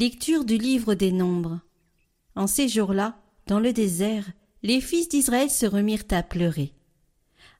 Lecture 0.00 0.46
du 0.46 0.56
livre 0.56 0.94
des 0.94 1.12
Nombres. 1.12 1.60
En 2.34 2.46
ces 2.46 2.70
jours-là, 2.70 3.18
dans 3.46 3.60
le 3.60 3.74
désert, 3.74 4.24
les 4.62 4.80
fils 4.80 5.10
d'Israël 5.10 5.50
se 5.50 5.66
remirent 5.66 6.06
à 6.10 6.22
pleurer. 6.22 6.72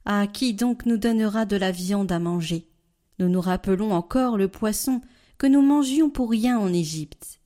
Ah, 0.07 0.27
qui 0.27 0.55
donc 0.55 0.87
nous 0.87 0.97
donnera 0.97 1.45
de 1.45 1.57
la 1.57 1.71
viande 1.71 2.11
à 2.11 2.19
manger? 2.19 2.67
Nous 3.19 3.29
nous 3.29 3.43
rappelons 3.43 3.93
encore 3.93 4.39
le 4.39 4.49
poisson 4.49 5.03
que 5.37 5.47
nous 5.47 5.61
mangions 5.61 6.09
pour 6.09 6.31
rien 6.31 6.59
en 6.59 6.73
Égypte, 6.73 7.41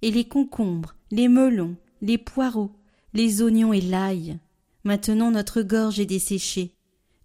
et 0.00 0.10
les 0.10 0.24
concombres, 0.24 0.94
les 1.10 1.28
melons, 1.28 1.76
les 2.00 2.16
poireaux, 2.16 2.74
les 3.12 3.42
oignons 3.42 3.74
et 3.74 3.82
l'ail. 3.82 4.38
Maintenant 4.82 5.30
notre 5.30 5.60
gorge 5.60 6.00
est 6.00 6.06
desséchée. 6.06 6.72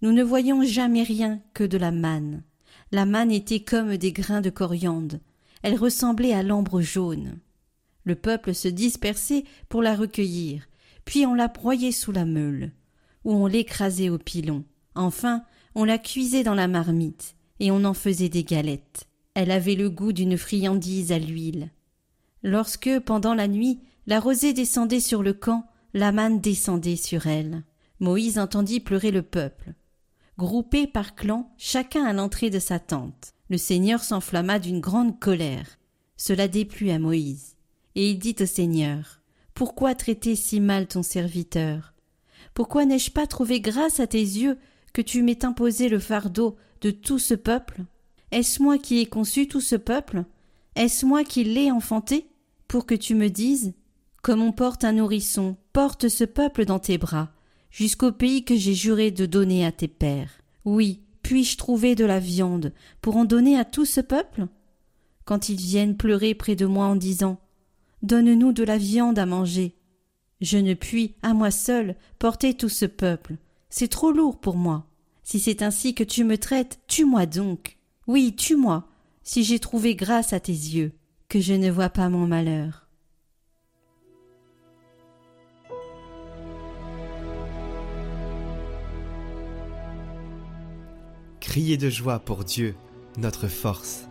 Nous 0.01 0.11
ne 0.11 0.23
voyons 0.23 0.61
jamais 0.63 1.03
rien 1.03 1.39
que 1.53 1.63
de 1.63 1.77
la 1.77 1.91
manne. 1.91 2.43
La 2.91 3.05
manne 3.05 3.31
était 3.31 3.63
comme 3.63 3.95
des 3.95 4.11
grains 4.11 4.41
de 4.41 4.49
coriandre. 4.49 5.19
Elle 5.63 5.75
ressemblait 5.75 6.33
à 6.33 6.43
l'ambre 6.43 6.81
jaune. 6.81 7.39
Le 8.03 8.15
peuple 8.15 8.53
se 8.53 8.67
dispersait 8.67 9.45
pour 9.69 9.81
la 9.81 9.95
recueillir, 9.95 10.67
puis 11.05 11.25
on 11.25 11.33
la 11.33 11.47
broyait 11.47 11.91
sous 11.91 12.11
la 12.11 12.25
meule, 12.25 12.71
ou 13.23 13.33
on 13.33 13.47
l'écrasait 13.47 14.09
au 14.09 14.17
pilon. 14.17 14.65
Enfin, 14.93 15.43
on 15.73 15.85
la 15.85 15.97
cuisait 15.97 16.43
dans 16.43 16.53
la 16.53 16.67
marmite, 16.67 17.35
et 17.59 17.71
on 17.71 17.85
en 17.85 17.93
faisait 17.93 18.29
des 18.29 18.43
galettes. 18.43 19.07
Elle 19.33 19.51
avait 19.51 19.75
le 19.75 19.89
goût 19.89 20.13
d'une 20.13 20.37
friandise 20.37 21.11
à 21.11 21.17
l'huile. 21.17 21.71
Lorsque, 22.43 22.99
pendant 22.99 23.33
la 23.33 23.47
nuit, 23.47 23.79
la 24.05 24.19
rosée 24.19 24.53
descendait 24.53 24.99
sur 24.99 25.23
le 25.23 25.33
camp, 25.33 25.65
la 25.93 26.11
manne 26.11 26.41
descendait 26.41 26.97
sur 26.97 27.25
elle. 27.25 27.63
Moïse 27.99 28.37
entendit 28.37 28.81
pleurer 28.81 29.11
le 29.11 29.21
peuple. 29.21 29.73
Groupés 30.37 30.87
par 30.87 31.15
clans, 31.15 31.53
chacun 31.57 32.03
à 32.03 32.11
l'entrée 32.11 32.49
de 32.49 32.59
sa 32.59 32.79
tente, 32.79 33.33
le 33.53 33.59
Seigneur 33.59 34.03
s'enflamma 34.03 34.57
d'une 34.57 34.79
grande 34.79 35.19
colère. 35.19 35.77
Cela 36.17 36.47
déplut 36.47 36.89
à 36.89 36.97
Moïse. 36.97 37.55
Et 37.93 38.09
il 38.09 38.17
dit 38.17 38.35
au 38.39 38.47
Seigneur, 38.47 39.21
Pourquoi 39.53 39.93
traiter 39.93 40.35
si 40.35 40.59
mal 40.59 40.87
ton 40.87 41.03
serviteur? 41.03 41.93
Pourquoi 42.55 42.85
n'ai-je 42.85 43.11
pas 43.11 43.27
trouvé 43.27 43.61
grâce 43.61 43.99
à 43.99 44.07
tes 44.07 44.17
yeux 44.17 44.57
que 44.91 45.03
tu 45.03 45.21
m'aies 45.21 45.45
imposé 45.45 45.87
le 45.87 45.99
fardeau 45.99 46.55
de 46.81 46.89
tout 46.89 47.19
ce 47.19 47.35
peuple? 47.35 47.83
Est-ce 48.31 48.59
moi 48.59 48.79
qui 48.79 48.97
ai 48.97 49.05
conçu 49.05 49.47
tout 49.47 49.61
ce 49.61 49.75
peuple? 49.75 50.23
Est-ce 50.75 51.05
moi 51.05 51.23
qui 51.23 51.43
l'ai 51.43 51.69
enfanté? 51.69 52.25
Pour 52.67 52.87
que 52.87 52.95
tu 52.95 53.13
me 53.13 53.29
dises 53.29 53.75
Comme 54.23 54.41
on 54.41 54.51
porte 54.51 54.83
un 54.83 54.93
nourrisson, 54.93 55.57
porte 55.73 56.07
ce 56.07 56.23
peuple 56.23 56.65
dans 56.65 56.79
tes 56.79 56.97
bras, 56.97 57.29
jusqu'au 57.69 58.11
pays 58.11 58.45
que 58.45 58.55
j'ai 58.55 58.73
juré 58.73 59.11
de 59.11 59.27
donner 59.27 59.63
à 59.63 59.71
tes 59.71 59.87
pères. 59.87 60.41
Oui, 60.65 61.02
puis-je 61.23 61.57
trouver 61.57 61.95
de 61.95 62.05
la 62.05 62.19
viande 62.19 62.73
pour 63.01 63.17
en 63.17 63.25
donner 63.25 63.57
à 63.57 63.65
tout 63.65 63.85
ce 63.85 64.01
peuple? 64.01 64.47
Quand 65.25 65.49
ils 65.49 65.59
viennent 65.59 65.97
pleurer 65.97 66.35
près 66.35 66.55
de 66.55 66.65
moi 66.65 66.85
en 66.85 66.95
disant 66.95 67.39
Donne-nous 68.01 68.51
de 68.51 68.63
la 68.63 68.77
viande 68.77 69.17
à 69.17 69.25
manger. 69.25 69.75
Je 70.41 70.57
ne 70.57 70.73
puis, 70.73 71.15
à 71.21 71.33
moi 71.33 71.51
seul, 71.51 71.95
porter 72.19 72.53
tout 72.53 72.69
ce 72.69 72.85
peuple, 72.85 73.37
c'est 73.69 73.87
trop 73.87 74.11
lourd 74.11 74.39
pour 74.39 74.57
moi. 74.57 74.85
Si 75.23 75.39
c'est 75.39 75.61
ainsi 75.61 75.95
que 75.95 76.03
tu 76.03 76.25
me 76.25 76.37
traites, 76.37 76.81
tue-moi 76.87 77.25
donc. 77.25 77.77
Oui, 78.07 78.35
tue-moi, 78.35 78.89
si 79.23 79.45
j'ai 79.45 79.59
trouvé 79.59 79.95
grâce 79.95 80.33
à 80.33 80.41
tes 80.41 80.51
yeux, 80.51 80.91
que 81.29 81.39
je 81.39 81.53
ne 81.53 81.71
vois 81.71 81.89
pas 81.89 82.09
mon 82.09 82.27
malheur. 82.27 82.82
Criez 91.53 91.77
de 91.77 91.91
joie 91.91 92.17
pour 92.17 92.43
Dieu, 92.43 92.73
notre 93.15 93.47
force. 93.47 94.07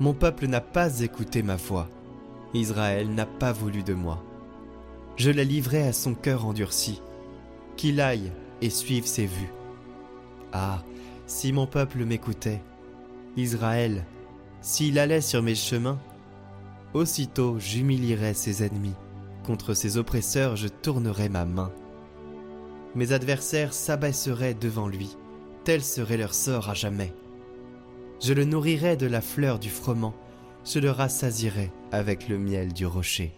Mon 0.00 0.14
peuple 0.14 0.46
n'a 0.46 0.62
pas 0.62 1.00
écouté 1.00 1.42
ma 1.42 1.56
voix. 1.56 1.90
Israël 2.54 3.10
n'a 3.10 3.26
pas 3.26 3.52
voulu 3.52 3.82
de 3.82 3.92
moi. 3.92 4.24
Je 5.16 5.30
la 5.30 5.44
livrai 5.44 5.86
à 5.86 5.92
son 5.92 6.14
cœur 6.14 6.46
endurci. 6.46 7.02
Qu'il 7.76 8.00
aille 8.00 8.32
et 8.62 8.70
suivre 8.70 9.06
ses 9.06 9.26
vues. 9.26 9.52
Ah, 10.54 10.82
si 11.26 11.52
mon 11.52 11.66
peuple 11.66 12.06
m'écoutait, 12.06 12.62
Israël, 13.36 14.06
s'il 14.62 14.98
allait 14.98 15.20
sur 15.20 15.42
mes 15.42 15.54
chemins, 15.54 15.98
aussitôt 16.94 17.58
j'humilierais 17.58 18.32
ses 18.32 18.64
ennemis, 18.64 18.96
contre 19.44 19.74
ses 19.74 19.98
oppresseurs 19.98 20.56
je 20.56 20.68
tournerais 20.68 21.28
ma 21.28 21.44
main. 21.44 21.70
Mes 22.94 23.12
adversaires 23.12 23.74
s'abaisseraient 23.74 24.54
devant 24.54 24.88
lui, 24.88 25.17
tel 25.68 25.84
serait 25.84 26.16
leur 26.16 26.32
sort 26.32 26.70
à 26.70 26.72
jamais. 26.72 27.12
Je 28.22 28.32
le 28.32 28.46
nourrirais 28.46 28.96
de 28.96 29.06
la 29.06 29.20
fleur 29.20 29.58
du 29.58 29.68
froment, 29.68 30.14
je 30.64 30.78
le 30.78 30.90
rassasirais 30.90 31.70
avec 31.92 32.30
le 32.30 32.38
miel 32.38 32.72
du 32.72 32.86
rocher. 32.86 33.34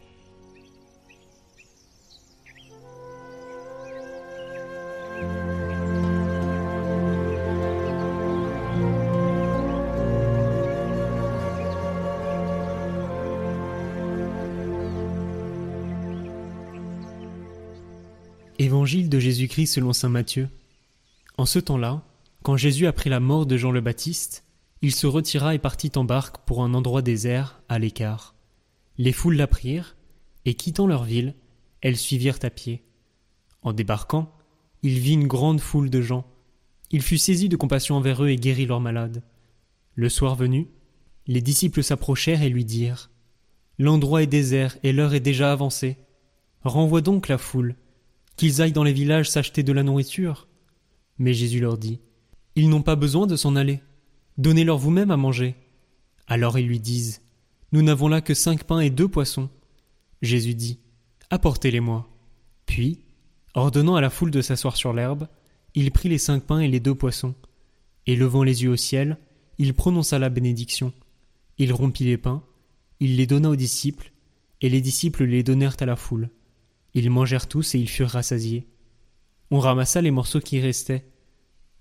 Évangile 18.61 19.09
de 19.09 19.19
Jésus-Christ 19.19 19.67
selon 19.67 19.93
saint 19.93 20.09
Matthieu. 20.09 20.49
En 21.37 21.45
ce 21.45 21.59
temps-là, 21.59 22.05
quand 22.43 22.57
Jésus 22.57 22.87
apprit 22.87 23.11
la 23.11 23.21
mort 23.21 23.47
de 23.47 23.57
Jean 23.57 23.71
le 23.71 23.81
Baptiste, 23.81 24.45
il 24.83 24.95
se 24.95 25.07
retira 25.07 25.55
et 25.55 25.59
partit 25.59 25.93
en 25.97 26.05
barque 26.05 26.39
pour 26.47 26.63
un 26.63 26.73
endroit 26.73 27.03
désert, 27.03 27.63
à 27.69 27.79
l'écart. 27.79 28.35
Les 28.97 29.13
foules 29.13 29.37
l'apprirent, 29.37 29.97
et 30.47 30.55
quittant 30.55 30.87
leur 30.87 31.05
ville, 31.05 31.35
elles 31.83 31.99
suivirent 31.99 32.39
à 32.43 32.51
pied. 32.51 32.83
En 33.63 33.73
débarquant, 33.73 34.33
il 34.83 34.99
vit 34.99 35.13
une 35.13 35.27
grande 35.27 35.61
foule 35.61 35.91
de 35.91 36.01
gens. 36.01 36.27
Il 36.91 37.03
fut 37.03 37.19
saisi 37.19 37.49
de 37.49 37.57
compassion 37.57 37.97
envers 37.97 38.25
eux 38.25 38.29
et 38.29 38.37
guérit 38.37 38.67
leurs 38.67 38.81
malades. 38.81 39.23
Le 39.95 40.09
soir 40.09 40.35
venu, 40.35 40.69
les 41.27 41.43
disciples 41.43 41.83
s'approchèrent 41.83 42.43
et 42.43 42.49
lui 42.49 42.65
dirent 42.65 43.11
L'endroit 43.79 44.23
est 44.23 44.27
désert 44.27 44.77
et 44.83 44.93
l'heure 44.93 45.15
est 45.15 45.21
déjà 45.21 45.53
avancée. 45.53 45.99
Renvoie 46.63 47.01
donc 47.01 47.29
la 47.29 47.39
foule 47.39 47.77
qu'ils 48.37 48.63
aillent 48.63 48.73
dans 48.73 48.85
les 48.85 48.93
villages 48.95 49.29
s'acheter 49.29 49.63
de 49.63 49.73
la 49.73 49.83
nourriture. 49.83 50.49
Mais 51.19 51.35
Jésus 51.35 51.61
leur 51.61 51.77
dit, 51.77 52.01
Ils 52.61 52.69
n'ont 52.69 52.83
pas 52.83 52.95
besoin 52.95 53.27
de 53.27 53.37
s'en 53.37 53.57
aller. 53.57 53.81
Donnez-leur 54.37 54.77
vous-même 54.77 55.11
à 55.11 55.17
manger. 55.17 55.55
Alors 56.27 56.59
ils 56.59 56.67
lui 56.67 56.79
disent, 56.79 57.23
Nous 57.73 57.81
n'avons 57.81 58.07
là 58.07 58.21
que 58.21 58.35
cinq 58.35 58.65
pains 58.65 58.81
et 58.81 58.91
deux 58.91 59.09
poissons. 59.09 59.49
Jésus 60.21 60.55
dit, 60.55 60.79
Apportez-les-moi. 61.31 62.07
Puis, 62.67 63.01
ordonnant 63.55 63.97
à 63.97 64.03
la 64.03 64.11
foule 64.11 64.31
de 64.31 64.43
s'asseoir 64.43 64.77
sur 64.77 64.93
l'herbe, 64.93 65.27
il 65.75 65.91
prit 65.91 66.11
les 66.11 66.19
cinq 66.19 66.43
pains 66.43 66.61
et 66.61 66.69
les 66.69 66.81
deux 66.81 66.95
poissons, 66.95 67.35
et 68.07 68.15
levant 68.15 68.43
les 68.43 68.63
yeux 68.63 68.73
au 68.73 68.77
ciel, 68.77 69.17
il 69.57 69.73
prononça 69.73 70.19
la 70.19 70.29
bénédiction. 70.29 70.93
Il 71.57 71.73
rompit 71.73 72.05
les 72.05 72.19
pains, 72.19 72.43
il 73.01 73.17
les 73.17 73.27
donna 73.27 73.49
aux 73.49 73.57
disciples, 73.57 74.13
et 74.61 74.69
les 74.69 74.83
disciples 74.83 75.25
les 75.25 75.43
donnèrent 75.43 75.77
à 75.81 75.87
la 75.87 75.97
foule. 75.97 76.29
Ils 76.93 77.09
mangèrent 77.09 77.49
tous 77.49 77.75
et 77.75 77.79
ils 77.79 77.89
furent 77.89 78.11
rassasiés. 78.11 78.69
On 79.51 79.61
ramassa 79.61 80.03
les 80.03 80.11
morceaux 80.11 80.41
qui 80.41 80.61
restaient. 80.61 81.07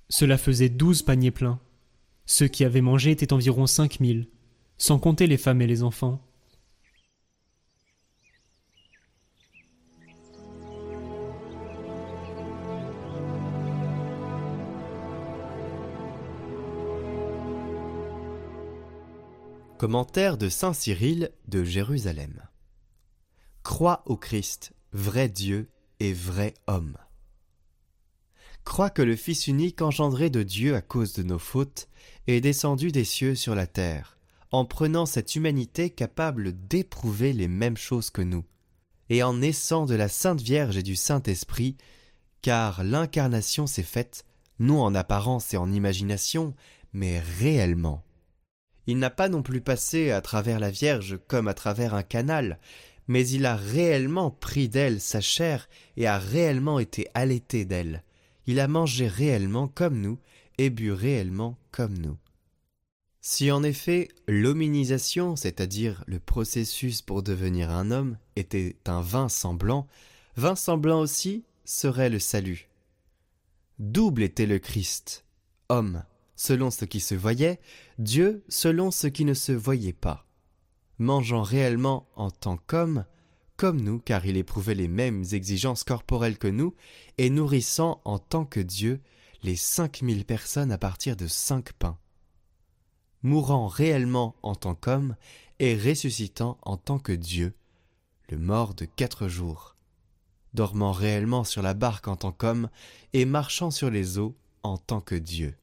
Cela 0.09 0.37
faisait 0.37 0.69
douze 0.69 1.03
paniers 1.03 1.31
pleins. 1.31 1.59
Ceux 2.25 2.47
qui 2.47 2.65
avaient 2.65 2.81
mangé 2.81 3.11
étaient 3.11 3.33
environ 3.33 3.67
cinq 3.67 3.99
mille, 3.99 4.27
sans 4.77 4.99
compter 4.99 5.27
les 5.27 5.37
femmes 5.37 5.61
et 5.61 5.67
les 5.67 5.83
enfants. 5.83 6.21
Commentaire 19.77 20.37
de 20.37 20.49
Saint 20.49 20.73
Cyril 20.73 21.31
de 21.47 21.63
Jérusalem. 21.63 22.41
Crois 23.63 24.03
au 24.07 24.17
Christ, 24.17 24.73
vrai 24.91 25.29
Dieu 25.29 25.69
et 26.01 26.11
vrai 26.11 26.53
homme. 26.67 26.97
Crois 28.63 28.89
que 28.89 29.01
le 29.01 29.15
Fils 29.15 29.47
unique 29.47 29.81
engendré 29.81 30.29
de 30.29 30.43
Dieu 30.43 30.75
à 30.75 30.81
cause 30.81 31.13
de 31.13 31.23
nos 31.23 31.39
fautes 31.39 31.89
est 32.27 32.41
descendu 32.41 32.91
des 32.91 33.03
cieux 33.03 33.35
sur 33.35 33.55
la 33.55 33.67
terre, 33.67 34.17
en 34.51 34.65
prenant 34.65 35.05
cette 35.05 35.35
humanité 35.35 35.89
capable 35.89 36.53
d'éprouver 36.67 37.33
les 37.33 37.47
mêmes 37.47 37.77
choses 37.77 38.09
que 38.09 38.21
nous, 38.21 38.45
et 39.09 39.23
en 39.23 39.33
naissant 39.33 39.85
de 39.85 39.95
la 39.95 40.07
Sainte 40.07 40.41
Vierge 40.41 40.77
et 40.77 40.83
du 40.83 40.95
Saint-Esprit, 40.95 41.75
car 42.41 42.83
l'incarnation 42.83 43.67
s'est 43.67 43.83
faite, 43.83 44.25
non 44.59 44.81
en 44.81 44.95
apparence 44.95 45.53
et 45.53 45.57
en 45.57 45.71
imagination, 45.71 46.53
mais 46.93 47.19
réellement. 47.19 48.03
Il 48.87 48.97
n'a 48.97 49.09
pas 49.09 49.29
non 49.29 49.43
plus 49.43 49.61
passé 49.61 50.11
à 50.11 50.21
travers 50.21 50.59
la 50.59 50.71
Vierge 50.71 51.19
comme 51.27 51.47
à 51.47 51.53
travers 51.53 51.93
un 51.93 52.03
canal, 52.03 52.59
mais 53.07 53.27
il 53.27 53.45
a 53.45 53.55
réellement 53.55 54.31
pris 54.31 54.69
d'elle 54.69 55.01
sa 55.01 55.21
chair 55.21 55.69
et 55.97 56.07
a 56.07 56.17
réellement 56.17 56.79
été 56.79 57.07
allaité 57.13 57.65
d'elle. 57.65 58.03
Il 58.49 58.59
a 58.59 58.67
mangé 58.67 59.07
réellement 59.07 59.67
comme 59.67 60.01
nous 60.01 60.17
et 60.57 60.71
bu 60.71 60.91
réellement 60.91 61.55
comme 61.69 61.95
nous. 61.99 62.17
Si 63.21 63.51
en 63.51 63.61
effet 63.61 64.07
l'hominisation, 64.27 65.35
c'est-à-dire 65.35 66.03
le 66.07 66.17
processus 66.19 67.03
pour 67.03 67.21
devenir 67.21 67.69
un 67.69 67.91
homme, 67.91 68.17
était 68.35 68.75
un 68.87 69.01
vin 69.01 69.29
semblant, 69.29 69.85
vin 70.35 70.55
semblant 70.55 70.99
aussi 70.99 71.43
serait 71.63 72.09
le 72.09 72.17
salut. 72.17 72.69
Double 73.77 74.23
était 74.23 74.47
le 74.47 74.57
Christ, 74.57 75.25
homme 75.69 76.03
selon 76.35 76.71
ce 76.71 76.85
qui 76.85 77.01
se 77.01 77.13
voyait, 77.13 77.59
Dieu 77.99 78.43
selon 78.49 78.89
ce 78.89 79.05
qui 79.05 79.25
ne 79.25 79.35
se 79.35 79.51
voyait 79.51 79.93
pas. 79.93 80.25
Mangeant 80.97 81.43
réellement 81.43 82.07
en 82.15 82.31
tant 82.31 82.57
qu'homme, 82.57 83.05
comme 83.59 83.81
nous, 83.81 83.99
car 83.99 84.25
il 84.25 84.37
éprouvait 84.37 84.73
les 84.73 84.87
mêmes 84.87 85.25
exigences 85.33 85.83
corporelles 85.83 86.37
que 86.37 86.47
nous, 86.47 86.73
et 87.17 87.29
nourrissant 87.29 87.99
en 88.05 88.17
tant 88.17 88.45
que 88.45 88.61
Dieu 88.61 89.01
les 89.43 89.57
cinq 89.57 90.01
mille 90.01 90.23
personnes 90.23 90.71
à 90.71 90.77
partir 90.77 91.17
de 91.17 91.27
cinq 91.27 91.73
pains 91.73 91.97
mourant 93.21 93.67
réellement 93.67 94.35
en 94.43 94.55
tant 94.55 94.75
qu'homme 94.75 95.15
et 95.59 95.75
ressuscitant 95.75 96.57
en 96.61 96.77
tant 96.77 96.99
que 96.99 97.11
Dieu, 97.11 97.53
le 98.29 98.37
mort 98.37 98.73
de 98.73 98.85
quatre 98.85 99.27
jours, 99.27 99.75
dormant 100.53 100.93
réellement 100.93 101.43
sur 101.43 101.61
la 101.61 101.73
barque 101.73 102.07
en 102.07 102.15
tant 102.15 102.31
qu'homme 102.31 102.69
et 103.11 103.25
marchant 103.25 103.71
sur 103.71 103.89
les 103.89 104.17
eaux 104.19 104.37
en 104.63 104.77
tant 104.77 105.01
que 105.01 105.15
Dieu. 105.15 105.57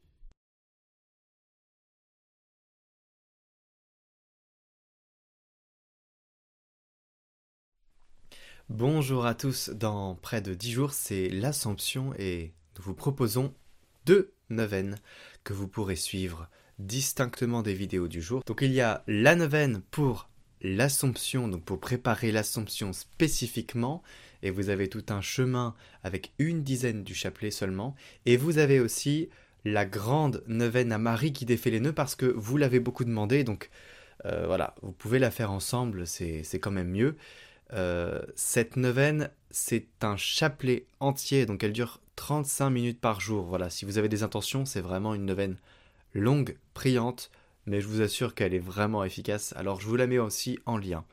Bonjour 8.69 9.25
à 9.25 9.33
tous, 9.33 9.69
dans 9.69 10.15
près 10.15 10.41
de 10.41 10.53
dix 10.53 10.73
jours 10.73 10.91
c'est 10.91 11.29
l'Assomption 11.29 12.13
et 12.19 12.51
nous 12.77 12.83
vous 12.83 12.93
proposons 12.93 13.53
deux 14.05 14.33
neuvaines 14.49 14.97
que 15.45 15.53
vous 15.53 15.69
pourrez 15.69 15.95
suivre 15.95 16.49
distinctement 16.77 17.61
des 17.61 17.73
vidéos 17.73 18.09
du 18.09 18.21
jour. 18.21 18.43
Donc 18.45 18.59
il 18.61 18.73
y 18.73 18.81
a 18.81 19.05
la 19.07 19.35
neuvaine 19.35 19.81
pour 19.89 20.29
l'Assomption, 20.61 21.47
donc 21.47 21.63
pour 21.63 21.79
préparer 21.79 22.33
l'Assomption 22.33 22.91
spécifiquement, 22.91 24.03
et 24.43 24.51
vous 24.51 24.67
avez 24.67 24.89
tout 24.89 25.05
un 25.09 25.21
chemin 25.21 25.73
avec 26.03 26.33
une 26.37 26.61
dizaine 26.61 27.05
du 27.05 27.15
chapelet 27.15 27.51
seulement, 27.51 27.95
et 28.25 28.35
vous 28.35 28.57
avez 28.57 28.81
aussi 28.81 29.29
la 29.63 29.85
grande 29.85 30.43
neuvaine 30.45 30.91
à 30.91 30.97
Marie 30.97 31.31
qui 31.31 31.45
défait 31.45 31.71
les 31.71 31.79
nœuds 31.79 31.93
parce 31.93 32.15
que 32.15 32.25
vous 32.25 32.57
l'avez 32.57 32.81
beaucoup 32.81 33.05
demandé, 33.05 33.45
donc 33.45 33.69
euh, 34.25 34.45
voilà, 34.45 34.75
vous 34.81 34.91
pouvez 34.91 35.19
la 35.19 35.31
faire 35.31 35.51
ensemble, 35.53 36.05
c'est 36.05 36.59
quand 36.59 36.71
même 36.71 36.91
mieux. 36.91 37.15
Euh, 37.73 38.21
cette 38.35 38.75
neuvaine, 38.75 39.29
c'est 39.51 39.87
un 40.01 40.17
chapelet 40.17 40.85
entier, 40.99 41.45
donc 41.45 41.63
elle 41.63 41.73
dure 41.73 41.99
35 42.15 42.69
minutes 42.69 43.01
par 43.01 43.19
jour. 43.19 43.45
Voilà, 43.45 43.69
si 43.69 43.85
vous 43.85 43.97
avez 43.97 44.09
des 44.09 44.23
intentions, 44.23 44.65
c'est 44.65 44.81
vraiment 44.81 45.13
une 45.13 45.25
neuvaine 45.25 45.57
longue, 46.13 46.57
priante, 46.73 47.31
mais 47.65 47.81
je 47.81 47.87
vous 47.87 48.01
assure 48.01 48.35
qu'elle 48.35 48.53
est 48.53 48.59
vraiment 48.59 49.03
efficace. 49.03 49.53
Alors 49.57 49.81
je 49.81 49.87
vous 49.87 49.95
la 49.95 50.07
mets 50.07 50.17
aussi 50.17 50.59
en 50.65 50.77
lien. 50.77 51.05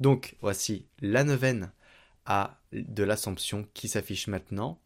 Donc 0.00 0.36
voici 0.40 0.86
la 1.00 1.24
neuvaine 1.24 1.72
à 2.26 2.58
de 2.72 3.02
l'Assomption 3.02 3.66
qui 3.74 3.88
s'affiche 3.88 4.26
maintenant. 4.26 4.80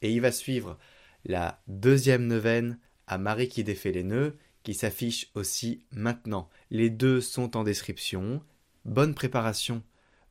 Et 0.00 0.12
il 0.12 0.20
va 0.20 0.32
suivre 0.32 0.78
la 1.24 1.62
deuxième 1.68 2.26
neuvaine 2.26 2.78
à 3.06 3.18
Marie 3.18 3.48
qui 3.48 3.64
défait 3.64 3.92
les 3.92 4.02
nœuds 4.02 4.36
qui 4.62 4.74
s'affiche 4.74 5.30
aussi 5.34 5.84
maintenant. 5.90 6.48
Les 6.70 6.90
deux 6.90 7.20
sont 7.20 7.56
en 7.56 7.64
description. 7.64 8.42
Bonne 8.84 9.14
préparation, 9.14 9.82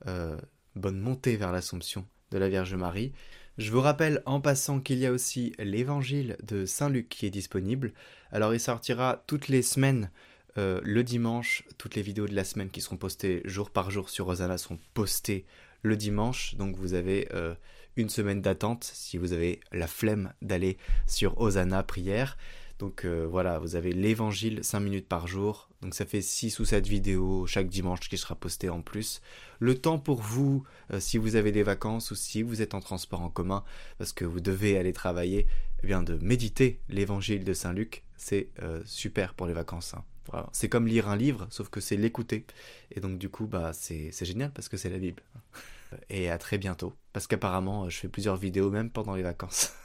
euh, 0.08 0.38
bonne 0.76 1.00
montée 1.00 1.36
vers 1.36 1.52
l'Assomption 1.52 2.06
de 2.32 2.38
la 2.38 2.50
Vierge 2.50 2.76
Marie. 2.76 3.14
Je 3.58 3.72
vous 3.72 3.82
rappelle 3.82 4.24
en 4.26 4.40
passant 4.42 4.80
qu'il 4.80 4.98
y 4.98 5.06
a 5.06 5.12
aussi 5.12 5.54
l'évangile 5.60 6.38
de 6.44 6.66
Saint 6.66 6.90
Luc 6.90 7.10
qui 7.10 7.26
est 7.26 7.32
disponible. 7.32 7.94
Alors 8.32 8.54
il 8.54 8.60
sortira 8.60 9.24
toutes 9.28 9.50
les 9.50 9.62
semaines 9.62 10.10
euh, 10.58 10.82
le 10.84 11.04
dimanche. 11.04 11.64
Toutes 11.78 11.96
les 11.96 12.02
vidéos 12.02 12.28
de 12.28 12.36
la 12.36 12.44
semaine 12.44 12.70
qui 12.70 12.82
seront 12.82 12.98
postées 12.98 13.42
jour 13.46 13.70
par 13.70 13.92
jour 13.92 14.10
sur 14.10 14.26
Rosanna 14.26 14.58
seront 14.58 14.80
postées 14.94 15.46
le 15.82 15.96
dimanche. 15.96 16.56
Donc 16.56 16.76
vous 16.76 16.94
avez 16.94 17.28
euh, 17.34 17.56
une 17.96 18.10
semaine 18.10 18.42
d'attente 18.42 18.84
si 18.84 19.18
vous 19.18 19.34
avez 19.34 19.60
la 19.72 19.88
flemme 19.88 20.34
d'aller 20.42 20.78
sur 21.08 21.40
Hosanna 21.40 21.84
prière. 21.84 22.38
Donc 22.82 23.06
euh, 23.06 23.28
voilà, 23.30 23.60
vous 23.60 23.76
avez 23.76 23.94
l'évangile 23.94 24.64
5 24.64 24.80
minutes 24.80 25.08
par 25.08 25.28
jour. 25.28 25.70
Donc 25.84 25.94
ça 25.94 26.04
fait 26.04 26.24
6 26.24 26.60
ou 26.60 26.66
7 26.66 26.88
vidéos 26.88 27.46
chaque 27.46 27.68
dimanche 27.68 28.10
qui 28.10 28.18
sera 28.18 28.34
posté 28.34 28.70
en 28.70 28.82
plus. 28.82 29.22
Le 29.60 29.78
temps 29.78 30.00
pour 30.00 30.20
vous, 30.20 30.64
euh, 30.92 31.00
si 31.00 31.20
vous 31.20 31.36
avez 31.36 31.52
des 31.52 31.62
vacances 31.62 32.10
ou 32.10 32.16
si 32.16 32.42
vous 32.42 32.64
êtes 32.64 32.74
en 32.74 32.80
transport 32.80 33.22
en 33.22 33.30
commun, 33.30 33.64
parce 34.00 34.14
que 34.14 34.26
vous 34.26 34.40
devez 34.40 34.80
aller 34.80 34.94
travailler, 34.94 35.46
eh 35.84 35.88
bien 35.88 36.02
de 36.02 36.18
méditer 36.24 36.80
l'évangile 36.90 37.44
de 37.44 37.54
Saint 37.54 37.72
Luc, 37.72 38.04
c'est 38.18 38.50
euh, 38.64 38.82
super 38.84 39.36
pour 39.36 39.46
les 39.46 39.54
vacances. 39.54 39.94
Hein. 39.94 40.48
C'est 40.52 40.68
comme 40.68 40.88
lire 40.88 41.08
un 41.08 41.16
livre, 41.16 41.46
sauf 41.52 41.70
que 41.70 41.82
c'est 41.82 41.98
l'écouter. 41.98 42.48
Et 42.90 43.00
donc 43.00 43.20
du 43.20 43.30
coup, 43.30 43.46
bah, 43.46 43.74
c'est 43.74 44.12
génial 44.26 44.52
parce 44.52 44.70
que 44.70 44.78
c'est 44.78 44.90
la 44.90 44.98
Bible. 44.98 45.22
Et 46.10 46.32
à 46.32 46.40
très 46.40 46.58
bientôt, 46.58 46.96
parce 47.14 47.28
qu'apparemment, 47.28 47.90
je 47.90 48.00
fais 48.00 48.08
plusieurs 48.08 48.38
vidéos 48.38 48.72
même 48.72 48.90
pendant 48.90 49.14
les 49.14 49.22
vacances. 49.24 49.72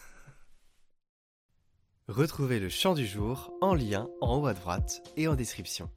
Retrouvez 2.08 2.60
le 2.60 2.68
chant 2.68 2.94
du 2.94 3.04
jour 3.04 3.52
en 3.60 3.74
lien 3.74 4.08
en 4.20 4.36
haut 4.36 4.46
à 4.46 4.54
droite 4.54 5.02
et 5.16 5.26
en 5.26 5.34
description. 5.34 5.90